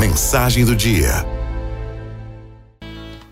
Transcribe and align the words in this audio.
Mensagem 0.00 0.64
do 0.64 0.74
dia. 0.74 1.10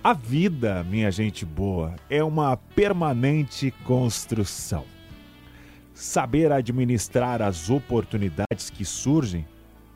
A 0.04 0.12
vida, 0.12 0.84
minha 0.84 1.10
gente 1.10 1.46
boa, 1.46 1.96
é 2.10 2.22
uma 2.22 2.58
permanente 2.58 3.70
construção. 3.86 4.84
Saber 5.94 6.52
administrar 6.52 7.40
as 7.40 7.70
oportunidades 7.70 8.68
que 8.68 8.84
surgem 8.84 9.46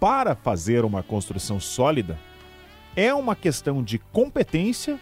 para 0.00 0.34
fazer 0.34 0.82
uma 0.82 1.02
construção 1.02 1.60
sólida 1.60 2.18
é 2.96 3.12
uma 3.12 3.36
questão 3.36 3.82
de 3.82 3.98
competência 3.98 4.98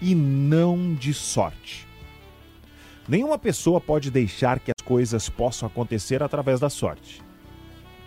e 0.00 0.14
não 0.14 0.94
de 0.94 1.12
sorte. 1.12 1.86
Nenhuma 3.06 3.38
pessoa 3.38 3.82
pode 3.82 4.10
deixar 4.10 4.58
que 4.58 4.72
as 4.74 4.82
coisas 4.82 5.28
possam 5.28 5.66
acontecer 5.66 6.22
através 6.22 6.58
da 6.58 6.70
sorte. 6.70 7.20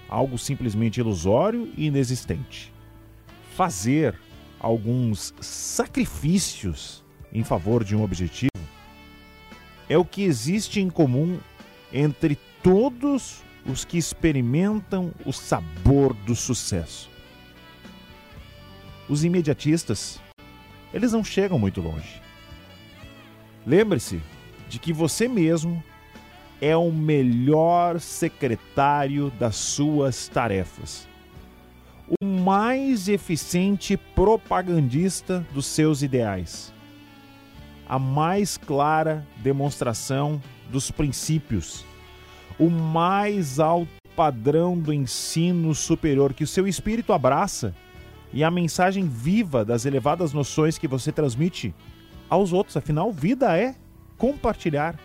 Algo 0.10 0.40
simplesmente 0.40 1.00
ilusório 1.00 1.72
e 1.78 1.86
inexistente. 1.86 2.74
Fazer 3.56 4.20
alguns 4.60 5.34
sacrifícios 5.40 7.02
em 7.32 7.42
favor 7.42 7.86
de 7.86 7.96
um 7.96 8.04
objetivo 8.04 8.52
é 9.88 9.98
o 9.98 10.04
que 10.04 10.24
existe 10.24 10.82
em 10.82 10.90
comum 10.90 11.40
entre 11.94 12.38
todos 12.62 13.42
os 13.66 13.86
que 13.86 13.98
experimentam 13.98 15.14
o 15.26 15.32
sabor 15.32 16.14
do 16.26 16.36
sucesso. 16.36 17.10
Os 19.08 19.24
imediatistas, 19.24 20.20
eles 20.94 21.14
não 21.14 21.24
chegam 21.24 21.58
muito 21.58 21.80
longe. 21.80 22.22
Lembre-se 23.66 24.22
de 24.68 24.80
que 24.80 24.92
você 24.92 25.30
mesmo 25.30 25.82
é 26.60 26.76
o 26.76 26.92
melhor 26.92 28.02
secretário 28.02 29.32
das 29.40 29.56
suas 29.56 30.28
tarefas, 30.28 31.08
o 32.08 32.26
mais 32.26 33.10
eficiente 33.10 33.98
propagandista 33.98 35.46
dos 35.52 35.66
seus 35.66 36.02
ideais, 36.02 36.74
a 37.88 37.98
mais 37.98 38.58
clara 38.58 39.26
demonstração 39.38 40.42
dos 40.70 40.92
princípios, 40.92 41.84
o 42.60 42.70
mais 42.70 43.60
alto 43.60 43.90
padrão 44.16 44.78
do 44.78 44.94
ensino 44.94 45.76
superior 45.76 46.34
que 46.34 46.44
o 46.44 46.48
seu 46.48 46.68
espírito 46.68 47.12
abraça 47.12 47.76
e 48.32 48.44
a 48.44 48.52
mensagem 48.52 49.08
viva 49.08 49.66
das 49.66 49.86
elevadas 49.86 50.32
noções 50.32 50.78
que 50.78 50.88
você 50.88 51.12
transmite 51.12 51.74
aos 52.30 52.54
outros. 52.54 52.78
Afinal, 52.78 53.12
vida 53.12 53.58
é 53.58 53.76
compartilhar, 54.18 54.96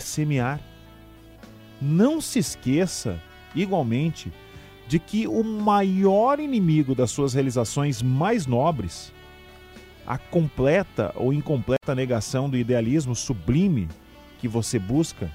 é 0.00 0.02
semear. 0.02 0.60
Não 1.80 2.20
se 2.20 2.38
esqueça, 2.38 3.20
igualmente, 3.54 4.32
de 4.88 4.98
que 4.98 5.26
o 5.26 5.42
maior 5.42 6.38
inimigo 6.38 6.94
das 6.94 7.10
suas 7.10 7.34
realizações 7.34 8.02
mais 8.02 8.46
nobres, 8.46 9.12
a 10.06 10.16
completa 10.16 11.12
ou 11.16 11.32
incompleta 11.32 11.94
negação 11.94 12.48
do 12.48 12.56
idealismo 12.56 13.14
sublime 13.14 13.88
que 14.38 14.46
você 14.46 14.78
busca, 14.78 15.30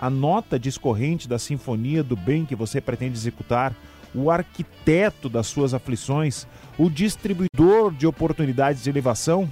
a 0.00 0.10
nota 0.10 0.58
discorrente 0.58 1.28
da 1.28 1.38
sinfonia 1.38 2.02
do 2.02 2.16
bem 2.16 2.44
que 2.44 2.56
você 2.56 2.80
pretende 2.80 3.16
executar, 3.16 3.74
o 4.14 4.30
arquiteto 4.30 5.28
das 5.28 5.46
suas 5.46 5.74
aflições, 5.74 6.46
o 6.78 6.90
distribuidor 6.90 7.92
de 7.92 8.06
oportunidades 8.06 8.82
de 8.82 8.90
elevação, 8.90 9.50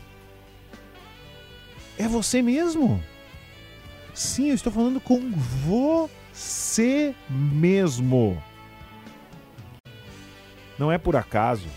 é 1.99 2.09
você 2.09 2.43
mesmo. 2.43 3.03
Sim, 4.15 4.49
eu 4.49 4.55
estou 4.55 4.73
falando 4.73 5.01
com 5.01 5.33
você 5.67 7.15
mesmo. 7.29 8.43
Não 10.83 10.91
é 10.91 10.99
por 10.99 11.15
acaso 11.15 11.69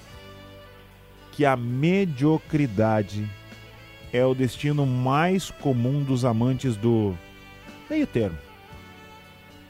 que 1.31 1.45
a 1.45 1.55
mediocridade 1.55 3.29
é 4.11 4.25
o 4.25 4.33
destino 4.33 4.83
mais 4.83 5.51
comum 5.51 6.01
dos 6.03 6.25
amantes 6.25 6.75
do 6.75 7.15
meio 7.87 8.07
termo. 8.07 8.39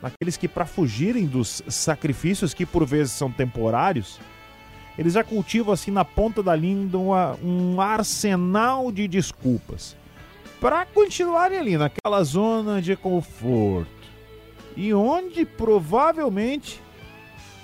Aqueles 0.02 0.38
que, 0.38 0.48
para 0.48 0.66
fugirem 0.66 1.26
dos 1.26 1.62
sacrifícios 1.68 2.54
que 2.54 2.66
por 2.66 2.86
vezes 2.86 3.12
são 3.12 3.30
temporários, 3.30 4.22
eles 4.98 5.12
já 5.12 5.24
cultivam 5.24 5.74
assim 5.74 5.92
na 5.92 6.06
ponta 6.06 6.42
da 6.42 6.56
língua 6.56 7.38
um 7.44 7.82
arsenal 7.82 8.90
de 8.90 9.06
desculpas 9.06 9.98
para 10.62 10.86
continuarem 10.86 11.60
ali 11.60 11.78
naquela 11.78 12.24
zona 12.24 12.82
de 12.82 12.96
conforto 12.96 13.92
e 14.78 14.94
onde 14.94 15.44
provavelmente 15.44 16.85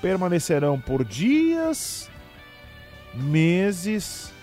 permanecerão 0.02 0.80
por 0.80 1.06
dias, 1.06 2.10
meses, 3.14 4.34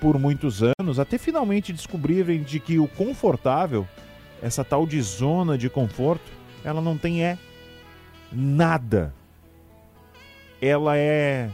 por 0.00 0.18
muitos 0.18 0.62
anos, 0.78 0.98
até 0.98 1.18
finalmente 1.18 1.72
descobrirem 1.72 2.42
de 2.42 2.58
que 2.58 2.78
o 2.78 2.88
confortável, 2.88 3.86
essa 4.42 4.64
tal 4.64 4.86
de 4.86 5.00
zona 5.00 5.58
de 5.58 5.68
conforto, 5.68 6.30
ela 6.64 6.80
não 6.80 6.96
tem 6.96 7.24
é 7.24 7.38
nada. 8.32 9.14
Ela 10.60 10.96
é 10.96 11.50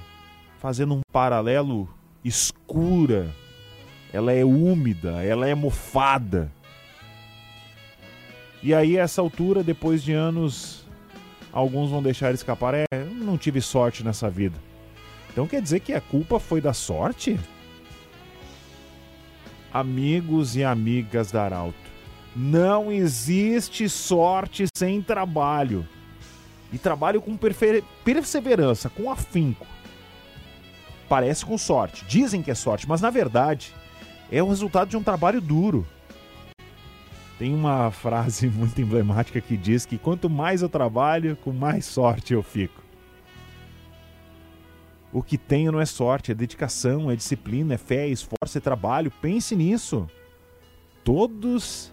fazendo 0.59 0.95
um 0.95 1.01
paralelo 1.13 1.89
escura, 2.25 3.29
ela 4.13 4.33
é 4.33 4.45
úmida, 4.45 5.23
ela 5.25 5.49
é 5.49 5.55
mofada. 5.55 6.53
E 8.63 8.73
aí, 8.73 8.97
essa 8.97 9.21
altura, 9.21 9.65
depois 9.65 10.05
de 10.05 10.13
anos, 10.13 10.81
alguns 11.53 11.91
vão 11.91 12.03
deixar 12.03 12.33
escapar. 12.33 12.75
É, 12.75 12.87
não 13.05 13.37
tive 13.37 13.61
sorte 13.61 14.03
nessa 14.03 14.31
vida. 14.31 14.57
Então 15.31 15.47
quer 15.47 15.63
dizer 15.63 15.81
que 15.81 15.93
a 15.93 16.01
culpa 16.01 16.39
foi 16.39 16.61
da 16.61 16.73
sorte? 16.73 17.39
Amigos 19.73 20.55
e 20.57 20.63
amigas 20.63 21.33
da 21.33 21.45
Arauto, 21.45 21.75
não 22.37 22.93
existe 22.93 23.89
sorte 23.89 24.67
sem 24.77 25.01
trabalho. 25.01 25.87
E 26.73 26.79
trabalho 26.79 27.21
com 27.21 27.39
perseverança, 28.05 28.91
com 28.91 29.11
afinco. 29.11 29.67
Parece 31.09 31.45
com 31.45 31.59
sorte, 31.59 32.05
dizem 32.07 32.43
que 32.43 32.51
é 32.51 32.55
sorte, 32.55 32.89
mas 32.89 33.01
na 33.01 33.11
verdade 33.11 33.75
é 34.31 34.43
o 34.43 34.49
resultado 34.49 34.89
de 34.89 34.97
um 34.97 35.03
trabalho 35.03 35.41
duro. 35.41 35.87
Tem 37.38 37.54
uma 37.54 37.91
frase 37.91 38.48
muito 38.50 38.81
emblemática 38.81 39.41
que 39.41 39.56
diz 39.56 39.84
que 39.84 39.98
quanto 39.98 40.28
mais 40.31 40.62
eu 40.62 40.69
trabalho, 40.69 41.37
com 41.37 41.53
mais 41.53 41.84
sorte 41.87 42.34
eu 42.34 42.43
fico. 42.43 42.82
O 45.12 45.22
que 45.22 45.37
tenho 45.37 45.71
não 45.71 45.81
é 45.81 45.84
sorte, 45.84 46.32
é 46.32 46.34
dedicação, 46.34 47.10
é 47.10 47.16
disciplina, 47.16 47.75
é 47.75 47.78
fé, 47.78 48.06
é 48.06 48.09
esforço, 48.09 48.56
é 48.56 48.60
trabalho. 48.60 49.12
Pense 49.21 49.54
nisso. 49.54 50.09
Todos, 51.04 51.92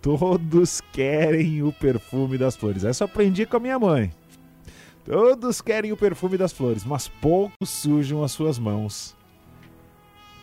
todos 0.00 0.80
querem 0.92 1.62
o 1.62 1.72
perfume 1.72 2.38
das 2.38 2.56
flores. 2.56 2.84
Essa 2.84 3.04
eu 3.04 3.06
aprendi 3.06 3.44
com 3.44 3.58
a 3.58 3.60
minha 3.60 3.78
mãe. 3.78 4.10
Todos 5.04 5.60
querem 5.60 5.92
o 5.92 5.96
perfume 5.96 6.38
das 6.38 6.52
flores, 6.52 6.84
mas 6.84 7.08
poucos 7.08 7.68
sujam 7.68 8.22
as 8.22 8.32
suas 8.32 8.58
mãos 8.58 9.16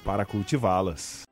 para 0.04 0.26
cultivá-las. 0.26 1.24